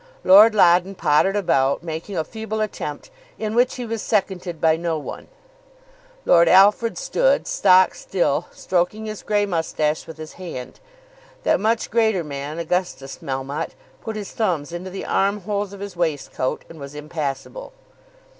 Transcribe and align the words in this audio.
Lord 0.23 0.55
Loddon 0.55 0.95
pottered 0.95 1.35
about, 1.35 1.83
making 1.83 2.17
a 2.17 2.23
feeble 2.23 2.59
attempt, 2.59 3.11
in 3.37 3.53
which 3.53 3.75
he 3.75 3.85
was 3.85 4.01
seconded 4.01 4.59
by 4.59 4.75
no 4.75 4.97
one. 4.97 5.27
Lord 6.25 6.49
Alfred 6.49 6.97
stood, 6.97 7.45
stock 7.45 7.93
still, 7.93 8.47
stroking 8.51 9.05
his 9.05 9.21
grey 9.21 9.45
moustache 9.45 10.07
with 10.07 10.17
his 10.17 10.33
hand. 10.41 10.79
That 11.43 11.59
much 11.59 11.91
greater 11.91 12.23
man, 12.23 12.57
Augustus 12.57 13.19
Melmotte, 13.19 13.75
put 14.01 14.15
his 14.15 14.31
thumbs 14.31 14.71
into 14.71 14.89
the 14.89 15.05
arm 15.05 15.41
holes 15.41 15.71
of 15.71 15.81
his 15.81 15.95
waistcoat, 15.95 16.65
and 16.67 16.79
was 16.79 16.95
impassible. 16.95 17.71